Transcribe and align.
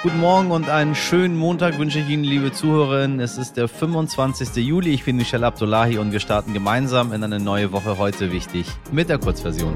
Guten 0.00 0.20
Morgen 0.20 0.52
und 0.52 0.68
einen 0.68 0.94
schönen 0.94 1.36
Montag 1.36 1.76
wünsche 1.76 1.98
ich 1.98 2.08
Ihnen, 2.08 2.22
liebe 2.22 2.52
Zuhörerinnen. 2.52 3.18
Es 3.18 3.36
ist 3.36 3.56
der 3.56 3.66
25. 3.66 4.54
Juli. 4.64 4.90
Ich 4.90 5.04
bin 5.04 5.16
Michelle 5.16 5.44
Abdullahi 5.44 5.98
und 5.98 6.12
wir 6.12 6.20
starten 6.20 6.54
gemeinsam 6.54 7.12
in 7.12 7.24
eine 7.24 7.40
neue 7.40 7.72
Woche 7.72 7.98
heute 7.98 8.30
wichtig 8.30 8.68
mit 8.92 9.08
der 9.08 9.18
Kurzversion. 9.18 9.74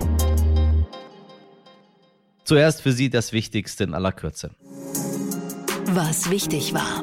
Zuerst 2.45 2.83
für 2.83 2.93
Sie 2.93 3.11
das 3.11 3.33
Wichtigste 3.33 3.83
in 3.83 3.95
aller 3.95 4.13
Kürze. 4.13 4.53
Was 5.87 6.31
wichtig 6.31 6.73
war. 6.73 7.03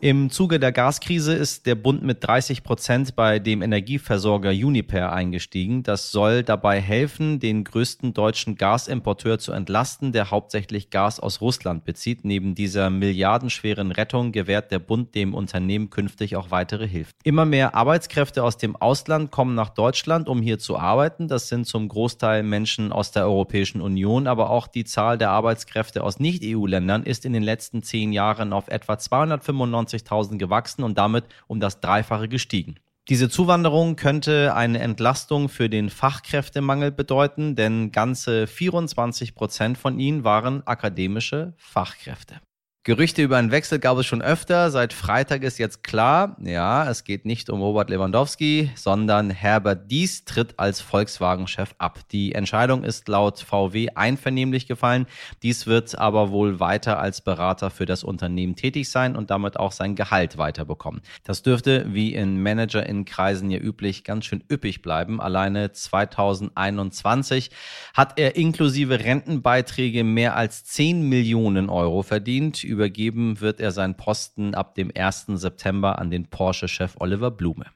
Im 0.00 0.30
Zuge 0.30 0.60
der 0.60 0.70
Gaskrise 0.70 1.34
ist 1.34 1.66
der 1.66 1.74
Bund 1.74 2.04
mit 2.04 2.24
30 2.24 2.62
Prozent 2.62 3.16
bei 3.16 3.40
dem 3.40 3.62
Energieversorger 3.62 4.50
Uniper 4.50 5.12
eingestiegen. 5.12 5.82
Das 5.82 6.12
soll 6.12 6.44
dabei 6.44 6.80
helfen, 6.80 7.40
den 7.40 7.64
größten 7.64 8.14
deutschen 8.14 8.54
Gasimporteur 8.54 9.40
zu 9.40 9.50
entlasten, 9.50 10.12
der 10.12 10.30
hauptsächlich 10.30 10.90
Gas 10.90 11.18
aus 11.18 11.40
Russland 11.40 11.84
bezieht. 11.84 12.24
Neben 12.24 12.54
dieser 12.54 12.90
milliardenschweren 12.90 13.90
Rettung 13.90 14.30
gewährt 14.30 14.70
der 14.70 14.78
Bund 14.78 15.16
dem 15.16 15.34
Unternehmen 15.34 15.90
künftig 15.90 16.36
auch 16.36 16.52
weitere 16.52 16.86
Hilfe. 16.86 17.10
Immer 17.24 17.44
mehr 17.44 17.74
Arbeitskräfte 17.74 18.44
aus 18.44 18.56
dem 18.56 18.76
Ausland 18.76 19.32
kommen 19.32 19.56
nach 19.56 19.70
Deutschland, 19.70 20.28
um 20.28 20.40
hier 20.42 20.60
zu 20.60 20.78
arbeiten. 20.78 21.26
Das 21.26 21.48
sind 21.48 21.66
zum 21.66 21.88
Großteil 21.88 22.44
Menschen 22.44 22.92
aus 22.92 23.10
der 23.10 23.24
Europäischen 23.24 23.80
Union, 23.80 24.28
aber 24.28 24.50
auch 24.50 24.68
die 24.68 24.84
Zahl 24.84 25.18
der 25.18 25.30
Arbeitskräfte 25.30 26.04
aus 26.04 26.20
Nicht-EU-Ländern 26.20 27.02
ist 27.02 27.24
in 27.24 27.32
den 27.32 27.42
letzten 27.42 27.82
zehn 27.82 28.12
Jahren 28.12 28.52
auf 28.52 28.68
etwa 28.68 28.96
295 28.96 29.87
25.000 29.88 30.38
gewachsen 30.38 30.82
und 30.82 30.98
damit 30.98 31.24
um 31.46 31.60
das 31.60 31.80
Dreifache 31.80 32.28
gestiegen. 32.28 32.76
Diese 33.08 33.30
Zuwanderung 33.30 33.96
könnte 33.96 34.54
eine 34.54 34.80
Entlastung 34.80 35.48
für 35.48 35.70
den 35.70 35.88
Fachkräftemangel 35.88 36.92
bedeuten, 36.92 37.56
denn 37.56 37.90
ganze 37.90 38.46
24 38.46 39.34
Prozent 39.34 39.78
von 39.78 39.98
ihnen 39.98 40.24
waren 40.24 40.66
akademische 40.66 41.54
Fachkräfte. 41.56 42.40
Gerüchte 42.88 43.20
über 43.22 43.36
einen 43.36 43.50
Wechsel 43.50 43.80
gab 43.80 43.98
es 43.98 44.06
schon 44.06 44.22
öfter. 44.22 44.70
Seit 44.70 44.94
Freitag 44.94 45.42
ist 45.42 45.58
jetzt 45.58 45.84
klar, 45.84 46.38
ja, 46.42 46.88
es 46.88 47.04
geht 47.04 47.26
nicht 47.26 47.50
um 47.50 47.60
Robert 47.60 47.90
Lewandowski, 47.90 48.70
sondern 48.76 49.28
Herbert 49.28 49.90
Dies 49.90 50.24
tritt 50.24 50.58
als 50.58 50.80
Volkswagen-Chef 50.80 51.74
ab. 51.76 51.98
Die 52.12 52.34
Entscheidung 52.34 52.84
ist 52.84 53.06
laut 53.06 53.40
VW 53.40 53.90
einvernehmlich 53.94 54.66
gefallen. 54.66 55.04
Dies 55.42 55.66
wird 55.66 55.98
aber 55.98 56.30
wohl 56.30 56.60
weiter 56.60 56.98
als 56.98 57.20
Berater 57.20 57.68
für 57.68 57.84
das 57.84 58.04
Unternehmen 58.04 58.56
tätig 58.56 58.88
sein 58.88 59.16
und 59.16 59.28
damit 59.28 59.58
auch 59.58 59.72
sein 59.72 59.94
Gehalt 59.94 60.38
weiterbekommen. 60.38 61.02
Das 61.24 61.42
dürfte, 61.42 61.92
wie 61.92 62.14
in 62.14 62.42
Manager-in-Kreisen 62.42 63.50
ja 63.50 63.58
üblich, 63.58 64.02
ganz 64.02 64.24
schön 64.24 64.42
üppig 64.50 64.80
bleiben. 64.80 65.20
Alleine 65.20 65.72
2021 65.72 67.50
hat 67.92 68.18
er 68.18 68.36
inklusive 68.36 69.00
Rentenbeiträge 69.00 70.04
mehr 70.04 70.36
als 70.36 70.64
10 70.64 71.06
Millionen 71.06 71.68
Euro 71.68 72.02
verdient 72.02 72.64
übergeben 72.78 73.40
wird 73.40 73.58
er 73.58 73.72
seinen 73.72 73.96
Posten 73.96 74.54
ab 74.54 74.76
dem 74.76 74.92
1. 74.94 75.26
September 75.34 75.98
an 75.98 76.12
den 76.12 76.26
Porsche-Chef 76.26 76.94
Oliver 77.00 77.32
Blume. 77.32 77.66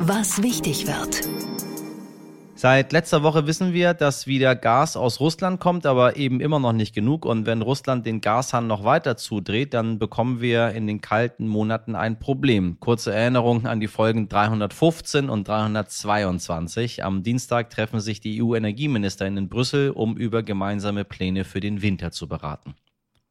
Was 0.00 0.42
wichtig 0.42 0.86
wird. 0.86 1.22
Seit 2.56 2.92
letzter 2.92 3.22
Woche 3.22 3.46
wissen 3.46 3.72
wir, 3.72 3.94
dass 3.94 4.26
wieder 4.26 4.54
Gas 4.54 4.96
aus 4.96 5.18
Russland 5.18 5.60
kommt, 5.60 5.86
aber 5.86 6.16
eben 6.16 6.40
immer 6.40 6.60
noch 6.60 6.72
nicht 6.74 6.94
genug. 6.94 7.24
Und 7.24 7.46
wenn 7.46 7.62
Russland 7.62 8.06
den 8.06 8.20
Gashahn 8.20 8.66
noch 8.66 8.84
weiter 8.84 9.16
zudreht, 9.16 9.74
dann 9.74 9.98
bekommen 9.98 10.40
wir 10.40 10.70
in 10.70 10.86
den 10.86 11.00
kalten 11.00 11.48
Monaten 11.48 11.94
ein 11.94 12.18
Problem. 12.18 12.78
Kurze 12.80 13.12
Erinnerung 13.12 13.66
an 13.66 13.80
die 13.80 13.88
Folgen 13.88 14.28
315 14.28 15.30
und 15.30 15.48
322. 15.48 17.02
Am 17.02 17.22
Dienstag 17.22 17.70
treffen 17.70 18.00
sich 18.00 18.20
die 18.20 18.42
EU-Energieminister 18.42 19.26
in 19.26 19.48
Brüssel, 19.48 19.90
um 19.90 20.16
über 20.16 20.42
gemeinsame 20.42 21.04
Pläne 21.04 21.44
für 21.44 21.60
den 21.60 21.82
Winter 21.82 22.12
zu 22.12 22.28
beraten. 22.28 22.74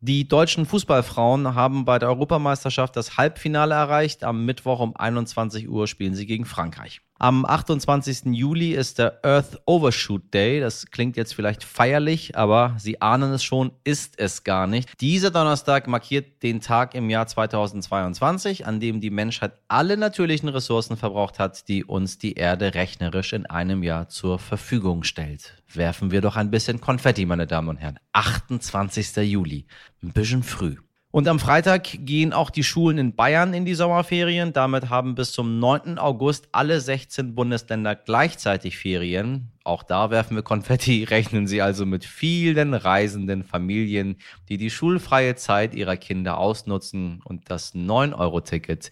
Die 0.05 0.27
deutschen 0.27 0.65
Fußballfrauen 0.65 1.55
haben 1.55 1.85
bei 1.85 1.97
der 1.97 2.09
Europameisterschaft 2.09 2.97
das 2.97 3.15
Halbfinale 3.15 3.73
erreicht. 3.73 4.25
Am 4.25 4.43
Mittwoch 4.43 4.81
um 4.81 4.93
21 4.97 5.69
Uhr 5.69 5.87
spielen 5.87 6.13
sie 6.13 6.25
gegen 6.25 6.43
Frankreich. 6.43 6.99
Am 7.19 7.45
28. 7.45 8.33
Juli 8.33 8.73
ist 8.73 8.99
der 8.99 9.23
Earth 9.23 9.61
Overshoot 9.65 10.33
Day. 10.33 10.59
Das 10.59 10.87
klingt 10.87 11.15
jetzt 11.15 11.33
vielleicht 11.33 11.63
feierlich, 11.63 12.35
aber 12.35 12.75
Sie 12.79 13.01
ahnen 13.01 13.31
es 13.31 13.43
schon, 13.43 13.71
ist 13.83 14.19
es 14.19 14.43
gar 14.43 14.67
nicht. 14.67 14.99
Dieser 14.99 15.31
Donnerstag 15.31 15.87
markiert 15.87 16.41
den 16.43 16.59
Tag 16.59 16.95
im 16.95 17.09
Jahr 17.09 17.27
2022, 17.27 18.65
an 18.65 18.79
dem 18.79 18.99
die 18.99 19.11
Menschheit 19.11 19.53
alle 19.67 19.95
natürlichen 19.95 20.49
Ressourcen 20.49 20.97
verbraucht 20.97 21.39
hat, 21.39 21.67
die 21.67 21.85
uns 21.85 22.17
die 22.17 22.33
Erde 22.33 22.73
rechnerisch 22.73 23.33
in 23.33 23.45
einem 23.45 23.83
Jahr 23.83 24.09
zur 24.09 24.39
Verfügung 24.39 25.03
stellt. 25.03 25.61
Werfen 25.71 26.11
wir 26.11 26.21
doch 26.21 26.35
ein 26.35 26.51
bisschen 26.51 26.81
Konfetti, 26.81 27.25
meine 27.25 27.47
Damen 27.47 27.69
und 27.69 27.77
Herren. 27.77 27.99
28. 28.13 29.15
Juli. 29.17 29.65
Ein 30.01 30.11
bisschen 30.11 30.43
früh. 30.43 30.77
Und 31.15 31.27
am 31.27 31.37
Freitag 31.37 31.83
gehen 32.07 32.33
auch 32.33 32.49
die 32.49 32.63
Schulen 32.63 32.97
in 32.97 33.13
Bayern 33.13 33.53
in 33.53 33.65
die 33.65 33.75
Sommerferien. 33.75 34.51
Damit 34.51 34.89
haben 34.89 35.13
bis 35.13 35.31
zum 35.31 35.59
9. 35.59 35.99
August 35.99 36.47
alle 36.53 36.81
16 36.81 37.35
Bundesländer 37.35 37.95
gleichzeitig 37.95 38.79
Ferien. 38.79 39.51
Auch 39.63 39.83
da 39.83 40.09
werfen 40.09 40.35
wir 40.35 40.41
Konfetti, 40.41 41.03
rechnen 41.09 41.45
Sie 41.45 41.61
also 41.61 41.85
mit 41.85 42.03
vielen 42.03 42.73
reisenden 42.73 43.43
Familien, 43.43 44.15
die 44.49 44.57
die 44.57 44.71
schulfreie 44.71 45.35
Zeit 45.35 45.75
ihrer 45.75 45.97
Kinder 45.97 46.39
ausnutzen. 46.39 47.21
Und 47.23 47.51
das 47.51 47.75
9-Euro-Ticket, 47.75 48.89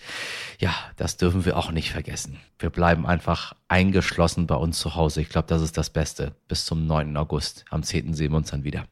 ja, 0.60 0.76
das 0.98 1.18
dürfen 1.18 1.44
wir 1.44 1.58
auch 1.58 1.72
nicht 1.72 1.90
vergessen. 1.90 2.38
Wir 2.60 2.70
bleiben 2.70 3.08
einfach 3.08 3.56
eingeschlossen 3.68 4.46
bei 4.46 4.56
uns 4.56 4.78
zu 4.78 4.94
Hause. 4.94 5.22
Ich 5.22 5.30
glaube, 5.30 5.48
das 5.48 5.64
ist 5.64 5.76
das 5.76 5.90
Beste. 5.90 6.36
Bis 6.48 6.66
zum 6.66 6.86
9. 6.86 7.18
August. 7.18 7.66
Am 7.72 7.82
10. 7.82 8.14
sehen 8.14 8.32
wir 8.32 8.38
uns 8.38 8.52
dann 8.52 8.64
wieder. 8.64 8.86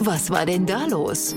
Was 0.00 0.28
war 0.28 0.44
denn 0.44 0.66
da 0.66 0.86
los? 0.86 1.36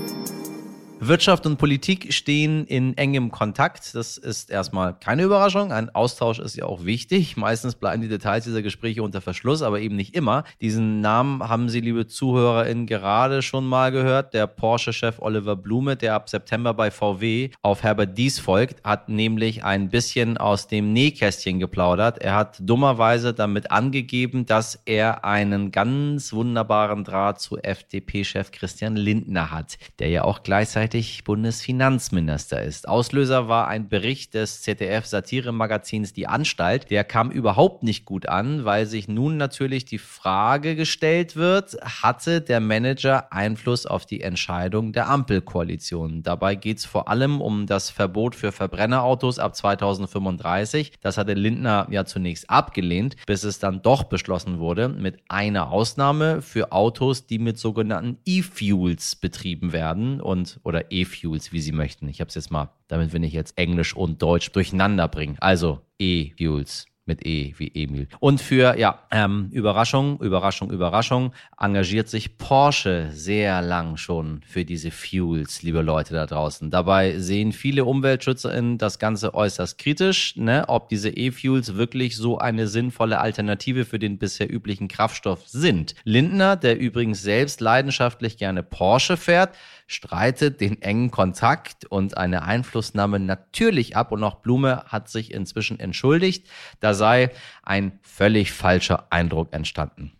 Wirtschaft 1.00 1.46
und 1.46 1.58
Politik 1.58 2.12
stehen 2.12 2.66
in 2.66 2.96
engem 2.96 3.30
Kontakt. 3.30 3.94
Das 3.94 4.18
ist 4.18 4.50
erstmal 4.50 4.94
keine 4.98 5.22
Überraschung. 5.22 5.70
Ein 5.70 5.94
Austausch 5.94 6.40
ist 6.40 6.56
ja 6.56 6.64
auch 6.64 6.84
wichtig. 6.84 7.36
Meistens 7.36 7.76
bleiben 7.76 8.02
die 8.02 8.08
Details 8.08 8.44
dieser 8.44 8.62
Gespräche 8.62 9.04
unter 9.04 9.20
Verschluss, 9.20 9.62
aber 9.62 9.80
eben 9.80 9.94
nicht 9.94 10.16
immer. 10.16 10.42
Diesen 10.60 11.00
Namen 11.00 11.48
haben 11.48 11.68
Sie, 11.68 11.80
liebe 11.80 12.08
ZuhörerInnen, 12.08 12.86
gerade 12.86 13.42
schon 13.42 13.64
mal 13.64 13.92
gehört. 13.92 14.34
Der 14.34 14.48
Porsche-Chef 14.48 15.20
Oliver 15.20 15.54
Blume, 15.54 15.94
der 15.94 16.14
ab 16.14 16.28
September 16.28 16.74
bei 16.74 16.90
VW 16.90 17.50
auf 17.62 17.84
Herbert 17.84 18.18
Dies 18.18 18.40
folgt, 18.40 18.82
hat 18.82 19.08
nämlich 19.08 19.62
ein 19.62 19.90
bisschen 19.90 20.36
aus 20.36 20.66
dem 20.66 20.92
Nähkästchen 20.92 21.60
geplaudert. 21.60 22.18
Er 22.18 22.34
hat 22.34 22.56
dummerweise 22.60 23.32
damit 23.32 23.70
angegeben, 23.70 24.46
dass 24.46 24.80
er 24.84 25.24
einen 25.24 25.70
ganz 25.70 26.32
wunderbaren 26.32 27.04
Draht 27.04 27.40
zu 27.40 27.56
FDP-Chef 27.56 28.50
Christian 28.50 28.96
Lindner 28.96 29.52
hat, 29.52 29.78
der 30.00 30.08
ja 30.08 30.24
auch 30.24 30.42
gleichzeitig 30.42 30.87
gleichzeitig 30.88 31.24
Bundesfinanzminister 31.24 32.62
ist. 32.62 32.88
Auslöser 32.88 33.46
war 33.46 33.68
ein 33.68 33.88
Bericht 33.88 34.32
des 34.32 34.62
ZDF-Satire-Magazins 34.62 36.14
Die 36.14 36.26
Anstalt. 36.26 36.90
Der 36.90 37.04
kam 37.04 37.30
überhaupt 37.30 37.82
nicht 37.82 38.06
gut 38.06 38.26
an, 38.28 38.64
weil 38.64 38.86
sich 38.86 39.06
nun 39.06 39.36
natürlich 39.36 39.84
die 39.84 39.98
Frage 39.98 40.76
gestellt 40.76 41.36
wird, 41.36 41.76
hatte 41.82 42.40
der 42.40 42.60
Manager 42.60 43.32
Einfluss 43.32 43.84
auf 43.84 44.06
die 44.06 44.22
Entscheidung 44.22 44.92
der 44.92 45.08
Ampelkoalition? 45.10 46.22
Dabei 46.22 46.54
geht 46.54 46.78
es 46.78 46.86
vor 46.86 47.08
allem 47.08 47.42
um 47.42 47.66
das 47.66 47.90
Verbot 47.90 48.34
für 48.34 48.50
Verbrennerautos 48.52 49.38
ab 49.38 49.54
2035. 49.54 50.92
Das 51.02 51.18
hatte 51.18 51.34
Lindner 51.34 51.86
ja 51.90 52.06
zunächst 52.06 52.48
abgelehnt, 52.48 53.16
bis 53.26 53.44
es 53.44 53.58
dann 53.58 53.82
doch 53.82 54.04
beschlossen 54.04 54.58
wurde, 54.58 54.88
mit 54.88 55.18
einer 55.28 55.70
Ausnahme 55.70 56.40
für 56.40 56.72
Autos, 56.72 57.26
die 57.26 57.38
mit 57.38 57.58
sogenannten 57.58 58.18
E-Fuels 58.24 59.16
betrieben 59.16 59.72
werden 59.72 60.20
und 60.20 60.60
oder 60.64 60.77
oder 60.78 60.86
E-Fuels, 60.90 61.52
wie 61.52 61.60
Sie 61.60 61.72
möchten. 61.72 62.08
Ich 62.08 62.20
habe 62.20 62.28
es 62.28 62.34
jetzt 62.34 62.50
mal, 62.50 62.70
damit 62.88 63.12
wir 63.12 63.20
nicht 63.20 63.32
jetzt 63.32 63.58
Englisch 63.58 63.94
und 63.94 64.22
Deutsch 64.22 64.52
durcheinander 64.52 65.08
bringen. 65.08 65.36
Also 65.40 65.80
E-Fuels 65.98 66.86
mit 67.08 67.26
E 67.26 67.54
wie 67.56 67.72
Emil. 67.74 68.06
Und 68.20 68.40
für, 68.40 68.78
ja, 68.78 69.00
ähm, 69.10 69.48
Überraschung, 69.50 70.20
Überraschung, 70.20 70.70
Überraschung, 70.70 71.32
engagiert 71.58 72.08
sich 72.08 72.36
Porsche 72.36 73.08
sehr 73.12 73.62
lang 73.62 73.96
schon 73.96 74.42
für 74.46 74.66
diese 74.66 74.90
Fuels, 74.90 75.62
liebe 75.62 75.80
Leute 75.80 76.12
da 76.12 76.26
draußen. 76.26 76.70
Dabei 76.70 77.18
sehen 77.18 77.52
viele 77.52 77.86
UmweltschützerInnen 77.86 78.76
das 78.76 78.98
Ganze 78.98 79.32
äußerst 79.34 79.78
kritisch, 79.78 80.36
ne, 80.36 80.66
ob 80.68 80.90
diese 80.90 81.08
E-Fuels 81.08 81.76
wirklich 81.76 82.14
so 82.14 82.38
eine 82.38 82.68
sinnvolle 82.68 83.18
Alternative 83.20 83.86
für 83.86 83.98
den 83.98 84.18
bisher 84.18 84.52
üblichen 84.52 84.88
Kraftstoff 84.88 85.48
sind. 85.48 85.94
Lindner, 86.04 86.56
der 86.56 86.78
übrigens 86.78 87.22
selbst 87.22 87.62
leidenschaftlich 87.62 88.36
gerne 88.36 88.62
Porsche 88.62 89.16
fährt, 89.16 89.56
streitet 89.88 90.60
den 90.60 90.80
engen 90.80 91.10
Kontakt 91.10 91.86
und 91.86 92.16
eine 92.16 92.42
Einflussnahme 92.42 93.18
natürlich 93.18 93.96
ab 93.96 94.12
und 94.12 94.22
auch 94.22 94.36
Blume 94.36 94.84
hat 94.86 95.08
sich 95.08 95.32
inzwischen 95.32 95.80
entschuldigt. 95.80 96.46
Da 96.78 96.94
sei 96.94 97.30
ein 97.64 97.98
völlig 98.02 98.52
falscher 98.52 99.06
Eindruck 99.10 99.52
entstanden. 99.52 100.12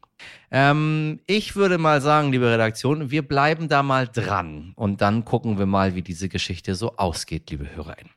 Ähm, 0.51 1.21
ich 1.27 1.55
würde 1.55 1.79
mal 1.79 2.01
sagen, 2.01 2.33
liebe 2.33 2.51
Redaktion, 2.51 3.11
wir 3.11 3.23
bleiben 3.23 3.69
da 3.69 3.83
mal 3.83 4.09
dran 4.09 4.73
und 4.75 5.01
dann 5.03 5.25
gucken 5.25 5.59
wir 5.59 5.67
mal, 5.67 5.95
wie 5.95 6.03
diese 6.03 6.29
Geschichte 6.29 6.75
so 6.75 6.97
ausgeht, 6.97 7.51
liebe 7.51 7.69
HörerInnen. 7.77 8.11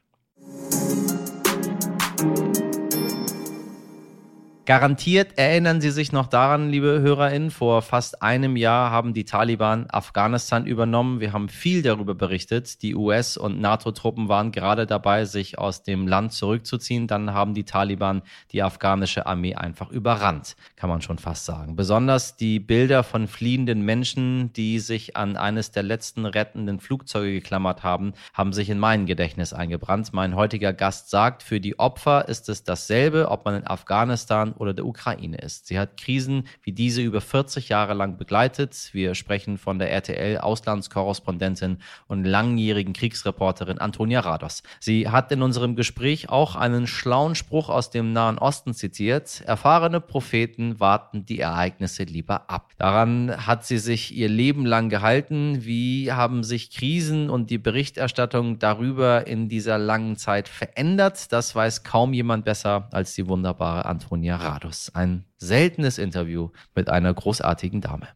Garantiert 4.68 5.40
erinnern 5.40 5.82
Sie 5.82 5.90
sich 5.90 6.12
noch 6.12 6.28
daran, 6.28 6.70
liebe 6.70 7.02
HörerInnen, 7.02 7.50
vor 7.50 7.82
fast 7.82 8.22
einem 8.22 8.56
Jahr 8.56 8.92
haben 8.92 9.16
die 9.16 9.26
Taliban 9.26 9.88
Afghanistan 9.90 10.68
übernommen. 10.68 11.20
Wir 11.20 11.34
haben 11.34 11.50
viel 11.50 11.82
darüber 11.82 12.14
berichtet. 12.14 12.84
Die 12.84 12.94
US- 12.94 13.38
und 13.38 13.60
NATO-Truppen 13.60 14.30
waren 14.30 14.52
gerade 14.52 14.86
dabei, 14.86 15.26
sich 15.26 15.58
aus 15.58 15.82
dem 15.82 16.08
Land 16.08 16.34
zurückzuziehen. 16.34 17.08
Dann 17.08 17.34
haben 17.34 17.56
die 17.56 17.64
Taliban 17.64 18.22
die 18.52 18.62
afghanische 18.62 19.26
Armee 19.26 19.56
einfach 19.56 19.90
überrannt, 19.90 20.56
kann 20.76 20.92
man 20.92 21.02
schon 21.02 21.18
fast 21.18 21.46
sagen. 21.46 21.76
Besonders 21.76 22.38
die 22.38 22.60
Bilder 22.60 23.02
von 23.02 23.28
fliehenden 23.28 23.82
Menschen, 23.82 24.54
die 24.54 24.78
sich 24.78 25.18
an 25.18 25.38
eines 25.38 25.72
der 25.72 25.82
letzten 25.82 26.28
rettenden 26.28 26.80
Flugzeuge 26.80 27.32
geklammert 27.32 27.82
haben, 27.82 28.14
haben 28.36 28.54
sich 28.54 28.70
in 28.70 28.78
mein 28.78 29.08
Gedächtnis 29.08 29.54
eingebrannt. 29.54 30.14
Mein 30.14 30.36
heutiger 30.36 30.72
Gast 30.72 31.10
sagt, 31.10 31.42
für 31.42 31.60
die 31.60 31.80
Opfer 31.80 32.30
ist 32.30 32.48
es 32.48 32.64
dasselbe, 32.64 33.32
ob 33.32 33.44
man 33.46 33.56
in 33.56 33.66
Afghanistan 33.66 34.51
oder 34.54 34.74
der 34.74 34.86
Ukraine 34.86 35.38
ist. 35.38 35.68
Sie 35.68 35.80
hat 35.80 35.98
Krisen 35.98 36.48
wie 36.64 36.72
diese 36.72 37.02
über 37.02 37.22
40 37.22 37.70
Jahre 37.70 37.94
lang 37.94 38.18
begleitet. 38.18 38.90
Wir 38.94 39.16
sprechen 39.16 39.58
von 39.58 39.80
der 39.80 39.92
RTL-Auslandskorrespondentin 39.92 41.78
und 42.08 42.24
langjährigen 42.24 42.94
Kriegsreporterin 42.94 43.78
Antonia 43.80 44.22
Rados. 44.22 44.64
Sie 44.80 45.10
hat 45.10 45.32
in 45.32 45.42
unserem 45.42 45.76
Gespräch 45.76 46.30
auch 46.30 46.56
einen 46.56 46.88
schlauen 46.88 47.36
Spruch 47.36 47.70
aus 47.70 47.90
dem 47.90 48.14
Nahen 48.14 48.38
Osten 48.38 48.74
zitiert. 48.74 49.42
Erfahrene 49.46 50.02
Propheten 50.02 50.80
warten 50.80 51.26
die 51.26 51.40
Ereignisse 51.40 52.04
lieber 52.04 52.50
ab. 52.50 52.72
Daran 52.78 53.46
hat 53.46 53.66
sie 53.66 53.78
sich 53.78 54.16
ihr 54.16 54.30
Leben 54.30 54.66
lang 54.66 54.90
gehalten. 54.90 55.64
Wie 55.66 56.12
haben 56.12 56.44
sich 56.44 56.72
Krisen 56.72 57.30
und 57.30 57.50
die 57.50 57.58
Berichterstattung 57.58 58.60
darüber 58.60 59.28
in 59.28 59.50
dieser 59.50 59.78
langen 59.78 60.18
Zeit 60.18 60.48
verändert? 60.48 61.32
Das 61.32 61.56
weiß 61.56 61.84
kaum 61.84 62.14
jemand 62.14 62.46
besser 62.46 62.90
als 62.92 63.14
die 63.16 63.28
wunderbare 63.28 63.86
Antonia 63.86 64.38
Rados. 64.42 64.92
Ein 64.94 65.26
seltenes 65.38 65.98
Interview 65.98 66.50
mit 66.76 66.90
einer 66.90 67.14
großartigen 67.14 67.82
Dame. 67.82 68.08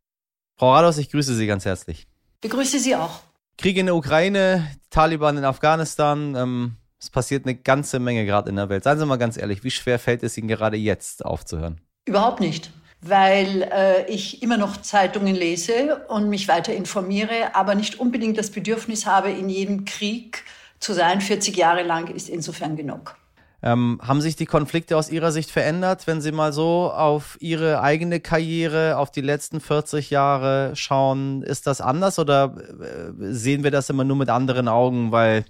Frau 0.57 0.73
Rados, 0.73 0.97
ich 0.97 1.09
grüße 1.09 1.35
Sie 1.35 1.47
ganz 1.47 1.65
herzlich. 1.65 2.07
Begrüße 2.41 2.79
Sie 2.79 2.95
auch. 2.95 3.21
Krieg 3.57 3.77
in 3.77 3.85
der 3.85 3.95
Ukraine, 3.95 4.67
Taliban 4.89 5.37
in 5.37 5.45
Afghanistan. 5.45 6.35
Ähm, 6.35 6.75
es 6.99 7.09
passiert 7.09 7.45
eine 7.45 7.55
ganze 7.55 7.99
Menge 7.99 8.25
gerade 8.25 8.49
in 8.49 8.55
der 8.55 8.69
Welt. 8.69 8.83
Seien 8.83 8.99
Sie 8.99 9.05
mal 9.05 9.17
ganz 9.17 9.37
ehrlich, 9.37 9.63
wie 9.63 9.71
schwer 9.71 9.99
fällt 9.99 10.23
es 10.23 10.37
Ihnen 10.37 10.47
gerade 10.47 10.77
jetzt 10.77 11.25
aufzuhören? 11.25 11.79
Überhaupt 12.05 12.39
nicht, 12.39 12.71
weil 13.01 13.63
äh, 13.71 14.05
ich 14.11 14.41
immer 14.41 14.57
noch 14.57 14.81
Zeitungen 14.81 15.35
lese 15.35 16.05
und 16.07 16.29
mich 16.29 16.47
weiter 16.47 16.73
informiere, 16.73 17.55
aber 17.55 17.75
nicht 17.75 17.99
unbedingt 17.99 18.37
das 18.37 18.51
Bedürfnis 18.51 19.05
habe, 19.05 19.31
in 19.31 19.49
jedem 19.49 19.85
Krieg 19.85 20.43
zu 20.79 20.93
sein. 20.93 21.21
40 21.21 21.55
Jahre 21.55 21.83
lang 21.83 22.07
ist 22.07 22.29
insofern 22.29 22.75
genug. 22.75 23.15
Ähm, 23.65 23.99
haben 24.03 24.21
sich 24.21 24.35
die 24.35 24.45
Konflikte 24.45 24.95
aus 24.95 25.09
Ihrer 25.09 25.31
Sicht 25.31 25.49
verändert, 25.49 26.05
wenn 26.05 26.21
Sie 26.21 26.31
mal 26.31 26.53
so 26.53 26.91
auf 26.91 27.35
Ihre 27.39 27.81
eigene 27.81 28.19
Karriere, 28.19 28.97
auf 28.97 29.09
die 29.09 29.21
letzten 29.21 29.59
40 29.59 30.11
Jahre 30.11 30.75
schauen? 30.75 31.41
Ist 31.41 31.65
das 31.65 31.81
anders 31.81 32.19
oder 32.19 32.55
äh, 32.79 33.33
sehen 33.33 33.63
wir 33.63 33.71
das 33.71 33.89
immer 33.89 34.03
nur 34.03 34.17
mit 34.17 34.29
anderen 34.29 34.67
Augen, 34.67 35.11
weil 35.11 35.45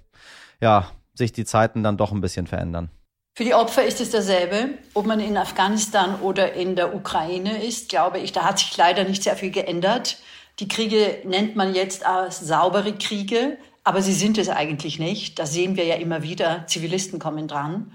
ja, 0.62 0.90
sich 1.12 1.32
die 1.32 1.44
Zeiten 1.44 1.82
dann 1.82 1.98
doch 1.98 2.10
ein 2.10 2.22
bisschen 2.22 2.46
verändern? 2.46 2.88
Für 3.36 3.44
die 3.44 3.52
Opfer 3.52 3.84
ist 3.84 4.00
es 4.00 4.08
dasselbe. 4.08 4.70
Ob 4.94 5.04
man 5.04 5.20
in 5.20 5.36
Afghanistan 5.36 6.18
oder 6.22 6.54
in 6.54 6.74
der 6.74 6.94
Ukraine 6.94 7.62
ist, 7.62 7.90
glaube 7.90 8.18
ich, 8.18 8.32
da 8.32 8.44
hat 8.44 8.60
sich 8.60 8.74
leider 8.78 9.04
nicht 9.04 9.24
sehr 9.24 9.36
viel 9.36 9.50
geändert. 9.50 10.16
Die 10.58 10.68
Kriege 10.68 11.18
nennt 11.24 11.54
man 11.54 11.74
jetzt 11.74 12.06
als 12.06 12.40
saubere 12.40 12.94
Kriege, 12.94 13.58
aber 13.86 14.02
sie 14.02 14.14
sind 14.14 14.36
es 14.36 14.48
eigentlich 14.48 14.98
nicht. 14.98 15.38
Das 15.38 15.52
sehen 15.52 15.76
wir 15.76 15.84
ja 15.84 15.94
immer 15.94 16.24
wieder. 16.24 16.66
Zivilisten 16.66 17.20
kommen 17.20 17.46
dran. 17.46 17.92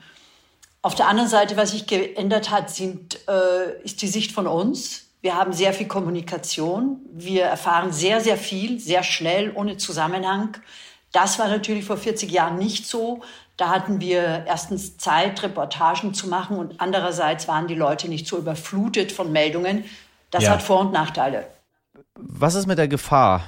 Auf 0.82 0.96
der 0.96 1.10
anderen 1.10 1.30
Seite, 1.30 1.58
was 1.58 1.72
sich 1.72 1.86
geändert 1.86 2.50
hat, 2.50 2.70
sind, 2.70 3.20
äh, 3.28 3.84
ist 3.84 4.02
die 4.02 4.08
Sicht 4.08 4.32
von 4.32 4.48
uns. 4.48 5.08
Wir 5.20 5.36
haben 5.36 5.52
sehr 5.52 5.74
viel 5.74 5.88
Kommunikation. 5.88 7.02
Wir 7.12 7.44
erfahren 7.44 7.92
sehr, 7.92 8.22
sehr 8.22 8.38
viel, 8.38 8.80
sehr 8.80 9.04
schnell, 9.04 9.52
ohne 9.54 9.76
Zusammenhang. 9.76 10.56
Das 11.12 11.40
war 11.40 11.50
natürlich 11.50 11.84
vor 11.84 11.98
40 11.98 12.32
Jahren 12.32 12.58
nicht 12.58 12.88
so. 12.88 13.20
Da 13.58 13.68
hatten 13.68 14.00
wir 14.00 14.46
erstens 14.48 14.98
Zeit, 14.98 15.44
Reportagen 15.44 16.14
zu 16.14 16.30
machen 16.30 16.56
und 16.56 16.80
andererseits 16.80 17.50
waren 17.50 17.68
die 17.68 17.76
Leute 17.76 18.08
nicht 18.08 18.28
so 18.28 18.38
überflutet 18.38 19.12
von 19.12 19.34
Meldungen. 19.34 19.84
Das 20.30 20.46
ja. 20.46 20.52
hat 20.52 20.62
Vor- 20.62 20.80
und 20.80 20.94
Nachteile. 20.94 21.48
Was 22.16 22.56
ist 22.56 22.66
mit 22.66 22.78
der 22.78 22.88
Gefahr? 22.88 23.44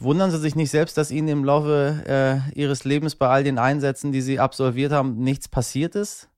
Wundern 0.00 0.30
Sie 0.30 0.38
sich 0.38 0.54
nicht 0.54 0.70
selbst, 0.70 0.96
dass 0.96 1.10
Ihnen 1.10 1.26
im 1.26 1.44
Laufe 1.44 2.44
äh, 2.54 2.58
Ihres 2.58 2.84
Lebens 2.84 3.16
bei 3.16 3.26
all 3.26 3.42
den 3.42 3.58
Einsätzen, 3.58 4.12
die 4.12 4.22
Sie 4.22 4.38
absolviert 4.38 4.92
haben, 4.92 5.16
nichts 5.18 5.48
passiert 5.48 5.96
ist? 5.96 6.28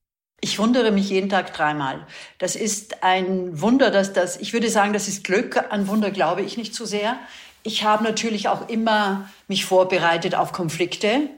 Ich 0.41 0.59
wundere 0.59 0.91
mich 0.91 1.11
jeden 1.11 1.29
Tag 1.29 1.53
dreimal. 1.53 2.07
Das 2.39 2.57
ist 2.57 3.03
ein 3.05 3.61
Wunder, 3.61 3.91
dass 3.91 4.15
das, 4.15 4.39
ich 4.39 4.55
würde 4.55 4.71
sagen, 4.71 4.95
das 4.95 5.09
ist 5.09 5.25
Glück. 5.25 5.63
An 5.69 5.89
Wunder 5.89 6.11
glaube 6.11 6.41
ich 6.41 6.57
nicht 6.57 6.75
so 6.75 6.87
sehr. 6.87 7.19
Ich 7.63 7.85
habe 7.85 8.03
natürlich 8.03 8.49
auch 8.49 8.67
immer 8.71 9.29
mich 9.47 9.67
vorbereitet 9.67 10.35
auf 10.35 10.53
Konflikte. 10.53 11.29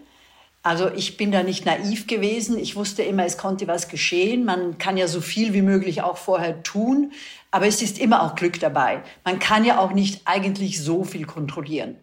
Also 0.62 0.92
ich 0.94 1.16
bin 1.16 1.32
da 1.32 1.42
nicht 1.42 1.66
naiv 1.66 2.06
gewesen. 2.06 2.56
Ich 2.56 2.76
wusste 2.76 3.02
immer, 3.02 3.24
es 3.24 3.36
konnte 3.36 3.66
was 3.66 3.88
geschehen. 3.88 4.44
Man 4.44 4.78
kann 4.78 4.96
ja 4.96 5.08
so 5.08 5.20
viel 5.20 5.54
wie 5.54 5.62
möglich 5.62 6.02
auch 6.02 6.18
vorher 6.18 6.62
tun. 6.62 7.10
Aber 7.50 7.66
es 7.66 7.82
ist 7.82 7.98
immer 7.98 8.22
auch 8.22 8.36
Glück 8.36 8.60
dabei. 8.60 9.02
Man 9.24 9.40
kann 9.40 9.64
ja 9.64 9.80
auch 9.80 9.90
nicht 9.90 10.22
eigentlich 10.24 10.80
so 10.80 11.02
viel 11.02 11.26
kontrollieren. 11.26 11.96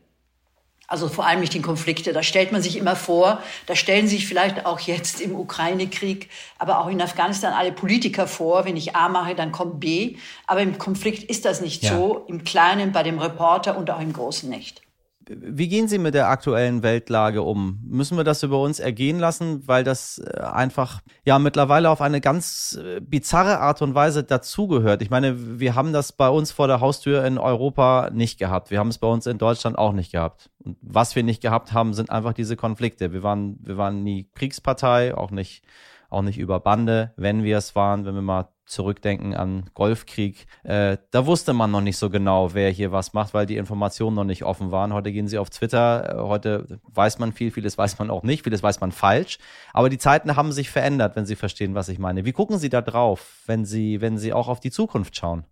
Also 0.90 1.08
vor 1.08 1.28
allem 1.28 1.40
nicht 1.40 1.56
in 1.56 1.62
Konflikte. 1.62 2.14
Da 2.14 2.24
stellt 2.24 2.52
man 2.52 2.64
sich 2.64 2.76
immer 2.76 2.96
vor, 2.96 3.42
da 3.68 3.76
stellen 3.76 4.08
sich 4.08 4.28
vielleicht 4.28 4.66
auch 4.66 4.80
jetzt 4.80 5.22
im 5.22 5.36
Ukraine-Krieg, 5.36 6.30
aber 6.58 6.80
auch 6.80 6.88
in 6.88 7.00
Afghanistan 7.02 7.54
alle 7.54 7.72
Politiker 7.72 8.28
vor. 8.28 8.66
Wenn 8.66 8.76
ich 8.76 8.96
A 8.96 9.08
mache, 9.08 9.36
dann 9.36 9.52
kommt 9.52 9.80
B. 9.80 10.16
Aber 10.48 10.62
im 10.62 10.80
Konflikt 10.80 11.24
ist 11.30 11.46
das 11.46 11.62
nicht 11.62 11.84
ja. 11.84 11.96
so. 11.96 12.26
Im 12.28 12.44
Kleinen, 12.44 12.92
bei 12.92 13.04
dem 13.04 13.20
Reporter 13.20 13.78
und 13.78 13.92
auch 13.92 14.02
im 14.02 14.14
Großen 14.14 14.50
nicht. 14.50 14.82
Wie 15.32 15.68
gehen 15.68 15.88
Sie 15.88 16.00
mit 16.00 16.16
der 16.16 16.28
aktuellen 16.28 16.82
Weltlage 16.82 17.44
um? 17.44 17.80
Müssen 17.84 18.18
wir 18.18 18.24
das 18.24 18.42
über 18.42 18.60
uns 18.60 18.80
ergehen 18.80 19.20
lassen, 19.20 19.68
weil 19.68 19.84
das 19.84 20.18
äh, 20.18 20.40
einfach 20.42 21.02
ja 21.24 21.38
mittlerweile 21.38 21.92
auf 21.92 22.02
eine 22.02 22.20
ganz 22.20 22.80
äh, 22.84 23.00
bizarre 23.00 23.60
Art 23.60 23.84
und 23.84 23.94
Weise 23.94 24.24
dazugehört? 24.24 25.04
Ich 25.04 25.12
meine, 25.12 25.60
wir 25.60 25.76
haben 25.76 25.94
das 25.94 26.14
bei 26.14 26.28
uns 26.28 26.52
vor 26.52 26.68
der 26.68 26.82
Haustür 26.82 27.24
in 27.26 27.38
Europa 27.38 28.10
nicht 28.12 28.40
gehabt. 28.40 28.72
Wir 28.72 28.80
haben 28.80 28.88
es 28.88 28.98
bei 28.98 29.08
uns 29.08 29.28
in 29.28 29.38
Deutschland 29.38 29.78
auch 29.78 29.94
nicht 29.94 30.12
gehabt. 30.12 30.50
Und 30.64 30.78
was 30.82 31.16
wir 31.16 31.22
nicht 31.22 31.44
gehabt 31.44 31.74
haben, 31.74 31.94
sind 31.94 32.10
einfach 32.10 32.34
diese 32.34 32.56
Konflikte. 32.56 33.14
Wir 33.14 33.22
waren, 33.22 33.60
wir 33.62 33.78
waren 33.78 34.04
nie 34.04 34.28
Kriegspartei, 34.34 35.16
auch 35.16 35.30
nicht, 35.30 35.64
auch 36.10 36.24
nicht 36.24 36.40
über 36.40 36.60
Bande, 36.60 37.14
wenn 37.18 37.44
wir 37.44 37.60
es 37.60 37.76
waren, 37.76 38.04
wenn 38.06 38.16
wir 38.16 38.24
mal 38.24 38.50
zurückdenken 38.70 39.34
an 39.34 39.70
Golfkrieg, 39.74 40.46
äh, 40.64 40.98
da 41.12 41.26
wusste 41.26 41.54
man 41.54 41.72
noch 41.72 41.82
nicht 41.82 41.98
so 41.98 42.10
genau, 42.10 42.54
wer 42.54 42.70
hier 42.70 42.92
was 42.92 43.14
macht, 43.14 43.34
weil 43.34 43.46
die 43.46 43.58
Informationen 43.58 44.16
noch 44.16 44.24
nicht 44.24 44.44
offen 44.44 44.72
waren. 44.72 44.94
Heute 44.94 45.12
gehen 45.12 45.28
sie 45.28 45.38
auf 45.38 45.50
Twitter, 45.50 46.18
äh, 46.18 46.22
heute 46.22 46.80
weiß 46.88 47.20
man 47.20 47.34
viel, 47.34 47.52
vieles 47.52 47.78
weiß 47.78 48.00
man 48.00 48.10
auch 48.10 48.24
nicht, 48.24 48.44
vieles 48.44 48.64
weiß 48.64 48.80
man 48.80 48.92
falsch. 48.92 49.40
Aber 49.74 49.90
die 49.90 49.98
Zeiten 49.98 50.36
haben 50.36 50.52
sich 50.52 50.70
verändert, 50.70 51.16
wenn 51.16 51.26
Sie 51.26 51.36
verstehen, 51.36 51.76
was 51.76 51.90
ich 51.90 52.00
meine. 52.00 52.26
Wie 52.26 52.32
gucken 52.32 52.58
Sie 52.58 52.70
da 52.70 52.82
drauf, 52.82 53.44
wenn 53.46 53.66
Sie, 53.66 54.02
wenn 54.02 54.18
Sie 54.18 54.34
auch 54.34 54.48
auf 54.48 54.60
die 54.60 54.72
Zukunft 54.72 55.16
schauen? 55.16 55.46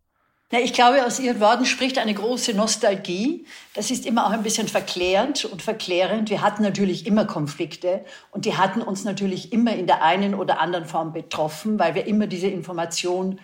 Ja, 0.49 0.59
ich 0.59 0.71
glaube, 0.71 1.05
aus 1.05 1.19
Ihren 1.19 1.41
Worten 1.41 1.65
spricht 1.65 1.97
eine 1.97 2.13
große 2.13 2.53
Nostalgie. 2.53 3.45
Das 3.73 3.91
ist 3.91 4.05
immer 4.05 4.27
auch 4.27 4.31
ein 4.31 4.43
bisschen 4.43 4.69
verklärend 4.69 5.43
und 5.43 5.61
verklärend. 5.61 6.29
Wir 6.29 6.41
hatten 6.41 6.63
natürlich 6.63 7.05
immer 7.05 7.25
Konflikte 7.25 8.05
und 8.31 8.45
die 8.45 8.55
hatten 8.55 8.81
uns 8.81 9.03
natürlich 9.03 9.51
immer 9.51 9.75
in 9.75 9.87
der 9.87 10.03
einen 10.03 10.33
oder 10.33 10.61
anderen 10.61 10.85
Form 10.85 11.11
betroffen, 11.11 11.77
weil 11.79 11.95
wir 11.95 12.05
immer 12.07 12.27
diese 12.27 12.47
Information 12.47 13.41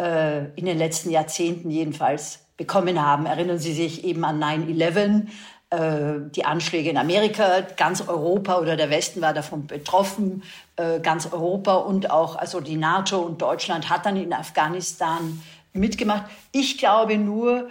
äh, 0.00 0.46
in 0.56 0.64
den 0.64 0.78
letzten 0.78 1.10
Jahrzehnten 1.10 1.70
jedenfalls 1.70 2.46
bekommen 2.56 3.04
haben. 3.04 3.26
Erinnern 3.26 3.58
Sie 3.58 3.74
sich 3.74 4.04
eben 4.04 4.24
an 4.24 4.42
9-11, 4.42 5.26
äh, 5.68 6.30
die 6.34 6.46
Anschläge 6.46 6.88
in 6.88 6.96
Amerika, 6.96 7.60
ganz 7.76 8.00
Europa 8.08 8.58
oder 8.60 8.76
der 8.76 8.88
Westen 8.88 9.20
war 9.20 9.34
davon 9.34 9.66
betroffen, 9.66 10.42
äh, 10.76 11.00
ganz 11.00 11.30
Europa 11.30 11.74
und 11.74 12.10
auch 12.10 12.36
also 12.36 12.60
die 12.60 12.76
NATO 12.76 13.18
und 13.18 13.42
Deutschland 13.42 13.90
hat 13.90 14.06
dann 14.06 14.16
in 14.16 14.32
Afghanistan 14.32 15.42
mitgemacht. 15.76 16.24
Ich 16.52 16.78
glaube 16.78 17.18
nur, 17.18 17.70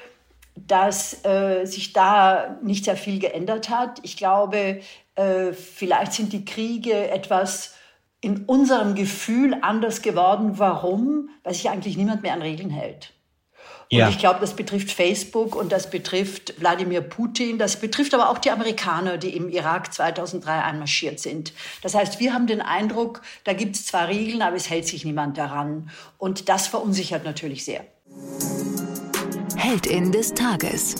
dass 0.56 1.26
äh, 1.26 1.66
sich 1.66 1.94
da 1.94 2.58
nicht 2.64 2.86
sehr 2.86 2.98
viel 2.98 3.20
geändert 3.20 3.70
hat. 3.70 4.00
Ich 4.04 4.18
glaube, 4.18 4.82
äh, 5.16 5.54
vielleicht 5.54 6.14
sind 6.14 6.34
die 6.34 6.46
Kriege 6.46 7.10
etwas 7.10 7.76
in 8.22 8.46
unserem 8.46 8.96
Gefühl 8.96 9.58
anders 9.62 10.02
geworden. 10.02 10.58
Warum? 10.58 11.30
Weil 11.44 11.54
sich 11.54 11.70
eigentlich 11.70 11.98
niemand 11.98 12.24
mehr 12.24 12.34
an 12.34 12.42
Regeln 12.42 12.70
hält. 12.70 13.12
Und 13.92 14.00
ja. 14.00 14.10
ich 14.10 14.18
glaube, 14.18 14.40
das 14.40 14.56
betrifft 14.56 14.92
Facebook 14.92 15.56
und 15.56 15.72
das 15.72 15.92
betrifft 15.92 16.60
Wladimir 16.60 17.02
Putin, 17.02 17.60
das 17.60 17.80
betrifft 17.80 18.16
aber 18.16 18.30
auch 18.30 18.40
die 18.40 18.50
Amerikaner, 18.50 19.18
die 19.18 19.36
im 19.36 19.50
Irak 19.50 19.94
2003 19.94 20.64
einmarschiert 20.64 21.20
sind. 21.20 21.54
Das 21.84 21.94
heißt, 21.94 22.20
wir 22.20 22.34
haben 22.34 22.48
den 22.48 22.62
Eindruck, 22.62 23.22
da 23.44 23.54
gibt 23.54 23.76
es 23.76 23.86
zwar 23.86 24.08
Regeln, 24.08 24.42
aber 24.42 24.56
es 24.56 24.72
hält 24.72 24.88
sich 24.88 25.06
niemand 25.06 25.38
daran. 25.38 25.92
Und 26.18 26.50
das 26.50 26.66
verunsichert 26.66 27.26
natürlich 27.26 27.64
sehr. 27.64 27.86
Heldin 29.58 30.12
des 30.12 30.34
Tages. 30.34 30.96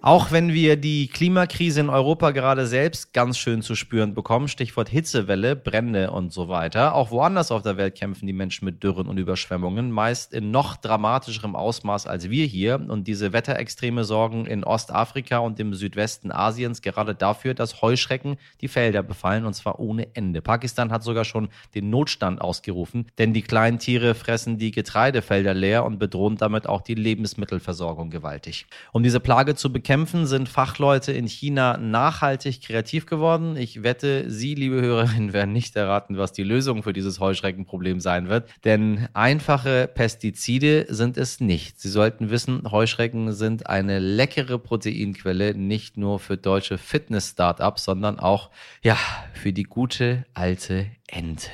Auch 0.00 0.30
wenn 0.30 0.52
wir 0.52 0.76
die 0.76 1.08
Klimakrise 1.08 1.80
in 1.80 1.90
Europa 1.90 2.30
gerade 2.30 2.68
selbst 2.68 3.12
ganz 3.12 3.36
schön 3.36 3.62
zu 3.62 3.74
spüren 3.74 4.14
bekommen, 4.14 4.46
Stichwort 4.46 4.88
Hitzewelle, 4.88 5.56
Brände 5.56 6.12
und 6.12 6.32
so 6.32 6.48
weiter, 6.48 6.94
auch 6.94 7.10
woanders 7.10 7.50
auf 7.50 7.62
der 7.62 7.76
Welt 7.76 7.96
kämpfen 7.96 8.24
die 8.24 8.32
Menschen 8.32 8.64
mit 8.64 8.84
Dürren 8.84 9.08
und 9.08 9.18
Überschwemmungen, 9.18 9.90
meist 9.90 10.32
in 10.32 10.52
noch 10.52 10.76
dramatischerem 10.76 11.56
Ausmaß 11.56 12.06
als 12.06 12.30
wir 12.30 12.46
hier. 12.46 12.76
Und 12.76 13.08
diese 13.08 13.32
Wetterextreme 13.32 14.04
sorgen 14.04 14.46
in 14.46 14.62
Ostafrika 14.62 15.38
und 15.38 15.58
im 15.58 15.74
Südwesten 15.74 16.30
Asiens 16.30 16.80
gerade 16.80 17.16
dafür, 17.16 17.54
dass 17.54 17.82
Heuschrecken 17.82 18.36
die 18.60 18.68
Felder 18.68 19.02
befallen 19.02 19.44
und 19.44 19.54
zwar 19.54 19.80
ohne 19.80 20.14
Ende. 20.14 20.42
Pakistan 20.42 20.92
hat 20.92 21.02
sogar 21.02 21.24
schon 21.24 21.48
den 21.74 21.90
Notstand 21.90 22.40
ausgerufen, 22.40 23.06
denn 23.18 23.32
die 23.32 23.42
kleinen 23.42 23.80
Tiere 23.80 24.14
fressen 24.14 24.58
die 24.58 24.70
Getreidefelder 24.70 25.54
leer 25.54 25.84
und 25.84 25.98
bedrohen 25.98 26.36
damit 26.36 26.68
auch 26.68 26.82
die 26.82 26.94
Lebensmittelversorgung 26.94 28.10
gewaltig. 28.10 28.66
Um 28.92 29.02
diese 29.02 29.18
Plage 29.18 29.56
zu 29.56 29.72
bekämpfen, 29.72 29.88
bekämpfen, 29.98 30.26
sind 30.26 30.48
Fachleute 30.48 31.10
in 31.10 31.26
China 31.26 31.76
nachhaltig 31.76 32.62
kreativ 32.62 33.06
geworden. 33.06 33.56
Ich 33.56 33.82
wette, 33.82 34.30
Sie, 34.30 34.54
liebe 34.54 34.80
Hörerinnen, 34.80 35.32
werden 35.32 35.52
nicht 35.52 35.74
erraten, 35.74 36.16
was 36.16 36.32
die 36.32 36.44
Lösung 36.44 36.84
für 36.84 36.92
dieses 36.92 37.18
Heuschreckenproblem 37.18 37.98
sein 37.98 38.28
wird. 38.28 38.48
Denn 38.64 39.08
einfache 39.12 39.90
Pestizide 39.92 40.86
sind 40.88 41.16
es 41.16 41.40
nicht. 41.40 41.80
Sie 41.80 41.88
sollten 41.88 42.30
wissen, 42.30 42.62
Heuschrecken 42.70 43.32
sind 43.32 43.68
eine 43.68 43.98
leckere 43.98 44.60
Proteinquelle, 44.60 45.54
nicht 45.54 45.96
nur 45.96 46.20
für 46.20 46.36
deutsche 46.36 46.78
Fitness-Startups, 46.78 47.82
sondern 47.82 48.20
auch, 48.20 48.50
ja, 48.84 48.96
für 49.34 49.52
die 49.52 49.64
gute 49.64 50.26
alte 50.32 50.86
Ente. 51.08 51.50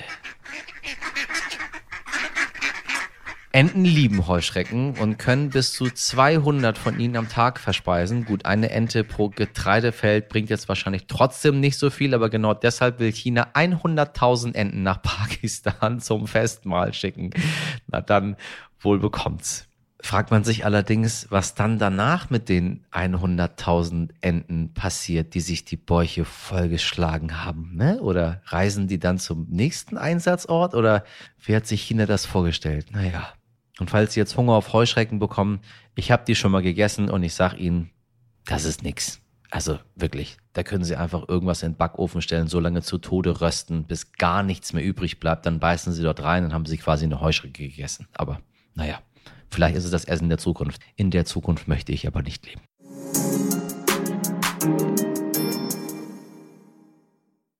Enten 3.54 3.84
lieben 3.84 4.26
Heuschrecken 4.26 4.99
und 4.99 5.16
können 5.16 5.50
bis 5.50 5.73
zu 5.73 5.88
200 5.88 6.76
von 6.76 6.99
ihnen 6.99 7.14
am 7.14 7.28
Tag 7.28 7.61
verspeisen. 7.61 8.25
Gut, 8.25 8.46
eine 8.46 8.70
Ente 8.70 9.04
pro 9.04 9.28
Getreidefeld 9.28 10.28
bringt 10.28 10.50
jetzt 10.50 10.68
wahrscheinlich 10.68 11.06
trotzdem 11.06 11.61
nicht 11.61 11.78
so 11.78 11.88
viel, 11.90 12.14
aber 12.14 12.30
genau 12.30 12.52
deshalb 12.52 12.99
will 12.99 13.12
China 13.12 13.46
100.000 13.54 14.56
Enten 14.56 14.82
nach 14.82 15.00
Pakistan 15.02 16.00
zum 16.00 16.26
Festmahl 16.26 16.92
schicken. 16.92 17.30
Na 17.87 18.00
dann, 18.00 18.34
wohl 18.80 18.99
bekommt's. 18.99 19.68
Fragt 20.02 20.32
man 20.32 20.42
sich 20.42 20.64
allerdings, 20.64 21.28
was 21.30 21.54
dann 21.54 21.78
danach 21.78 22.30
mit 22.30 22.49
den 22.49 22.84
100.000 22.90 24.11
Enten 24.20 24.75
passiert, 24.75 25.32
die 25.34 25.40
sich 25.40 25.64
die 25.64 25.76
Bäuche 25.76 26.25
vollgeschlagen 26.25 27.44
haben, 27.44 27.76
ne? 27.76 28.00
Oder 28.00 28.42
reisen 28.46 28.88
die 28.88 28.99
dann 28.99 29.18
zum 29.18 29.46
nächsten 29.49 29.96
Einsatzort? 29.96 30.75
Oder 30.75 31.04
wie 31.44 31.54
hat 31.54 31.68
sich 31.68 31.82
China 31.82 32.04
das 32.04 32.26
vorgestellt? 32.26 32.88
Naja, 32.90 33.32
und 33.80 33.90
falls 33.90 34.14
Sie 34.14 34.20
jetzt 34.20 34.36
Hunger 34.36 34.52
auf 34.52 34.72
Heuschrecken 34.72 35.18
bekommen, 35.18 35.60
ich 35.94 36.10
habe 36.10 36.24
die 36.26 36.34
schon 36.34 36.52
mal 36.52 36.62
gegessen 36.62 37.10
und 37.10 37.22
ich 37.22 37.34
sag 37.34 37.54
Ihnen, 37.58 37.90
das 38.46 38.64
ist 38.64 38.82
nix. 38.82 39.20
Also 39.50 39.78
wirklich, 39.94 40.38
da 40.52 40.62
können 40.62 40.84
Sie 40.84 40.96
einfach 40.96 41.28
irgendwas 41.28 41.62
in 41.62 41.72
den 41.72 41.76
Backofen 41.78 42.22
stellen, 42.22 42.48
so 42.48 42.60
lange 42.60 42.82
zu 42.82 42.98
Tode 42.98 43.40
rösten, 43.40 43.84
bis 43.84 44.12
gar 44.12 44.42
nichts 44.42 44.72
mehr 44.72 44.84
übrig 44.84 45.20
bleibt. 45.20 45.46
Dann 45.46 45.60
beißen 45.60 45.92
Sie 45.92 46.02
dort 46.02 46.22
rein 46.22 46.44
und 46.44 46.52
haben 46.52 46.66
Sie 46.66 46.76
quasi 46.76 47.04
eine 47.04 47.20
Heuschrecke 47.20 47.68
gegessen. 47.68 48.08
Aber 48.14 48.40
naja, 48.74 49.00
vielleicht 49.50 49.76
ist 49.76 49.84
es 49.84 49.90
das 49.90 50.04
Essen 50.04 50.28
der 50.28 50.38
Zukunft. 50.38 50.82
In 50.96 51.10
der 51.10 51.24
Zukunft 51.24 51.68
möchte 51.68 51.92
ich 51.92 52.06
aber 52.06 52.22
nicht 52.22 52.46
leben. 52.46 52.62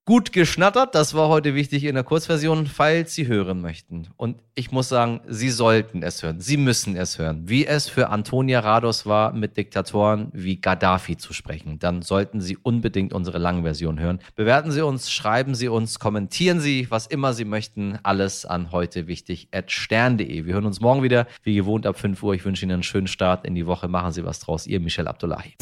Gut 0.07 0.35
geschnattert, 0.35 0.95
das 0.95 1.15
war 1.15 1.31
heute 1.31 1.55
wichtig 1.55 1.85
in 1.85 1.95
der 1.95 2.05
Kurzversion, 2.05 2.67
falls 2.67 3.15
Sie 3.15 3.27
hören 3.27 3.63
möchten. 3.63 4.09
Und 4.19 4.37
ich 4.55 4.71
muss 4.71 4.91
sagen, 4.91 5.23
Sie 5.29 5.49
sollten 5.49 6.03
es 6.03 6.23
hören, 6.23 6.43
Sie 6.43 6.59
müssen 6.59 6.95
es 6.95 7.19
hören. 7.19 7.49
Wie 7.49 7.65
es 7.65 7.89
für 7.89 8.11
Antonia 8.11 8.61
Rados 8.61 9.07
war, 9.07 9.33
mit 9.33 9.57
Diktatoren 9.57 10.29
wie 10.35 10.61
Gaddafi 10.61 11.17
zu 11.17 11.33
sprechen, 11.33 11.79
dann 11.79 12.03
sollten 12.03 12.43
Sie 12.43 12.59
unbedingt 12.59 13.15
unsere 13.15 13.39
Langversion 13.39 13.99
hören. 13.99 14.19
Bewerten 14.37 14.73
Sie 14.73 14.83
uns, 14.83 15.11
schreiben 15.11 15.55
Sie 15.55 15.69
uns, 15.69 15.99
kommentieren 15.99 16.61
Sie, 16.61 16.91
was 16.91 17.07
immer 17.07 17.33
Sie 17.33 17.47
möchten. 17.47 17.99
Alles 18.03 18.45
an 18.45 18.73
heute 18.73 19.07
wichtig 19.07 19.49
at 19.53 19.73
stern.de. 19.73 20.45
Wir 20.45 20.53
hören 20.53 20.67
uns 20.67 20.83
morgen 20.83 21.03
wieder, 21.03 21.27
wie 21.45 21.55
gewohnt 21.55 21.87
ab 21.87 21.99
5 21.99 22.23
Uhr. 22.23 22.35
Ich 22.35 22.45
wünsche 22.45 22.67
Ihnen 22.67 22.73
einen 22.73 22.83
schönen 22.83 23.07
Start 23.07 23.47
in 23.47 23.55
die 23.55 23.67
Woche. 23.67 23.89
Machen 23.89 24.13
Sie 24.13 24.23
was 24.23 24.39
draus. 24.41 24.67
Ihr 24.67 24.81
Michel 24.81 25.09
Abdullahi. 25.09 25.55